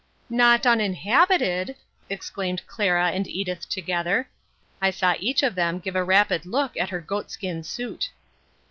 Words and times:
"Not 0.31 0.65
uninhabited!" 0.65 1.75
exclaimed 2.09 2.65
Clara 2.65 3.11
and 3.11 3.27
Edith 3.27 3.69
together. 3.69 4.27
I 4.81 4.89
saw 4.89 5.13
each 5.19 5.43
of 5.43 5.53
them 5.53 5.77
give 5.77 5.95
a 5.95 6.03
rapid 6.03 6.47
look 6.47 6.75
at 6.75 6.89
her 6.89 7.01
goatskin 7.01 7.61
suit. 7.61 8.09